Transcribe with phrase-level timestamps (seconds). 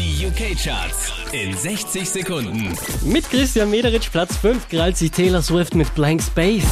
[0.00, 2.74] Die UK-Charts in 60 Sekunden.
[3.04, 6.64] Mit Christian Mederitsch Platz 5 krallt sich Taylor Swift mit Blank Space.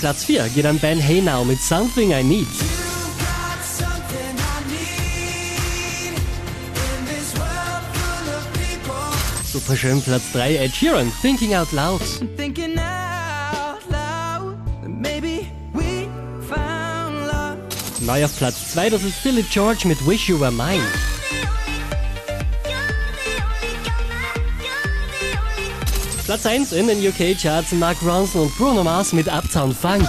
[0.00, 2.89] Platz 4 geht an Ben Hey Now mit Something I Need.
[9.52, 12.00] Super schön Platz 3 Ed Sheeran, Thinking Out Loud.
[12.36, 14.56] Thinking out loud.
[18.00, 20.84] Neu auf Platz 2, das ist Philip George mit Wish You Were Mine.
[26.26, 30.08] Platz 1 in den UK-Charts Mark Ronson und Bruno Mars mit Uptown Funk.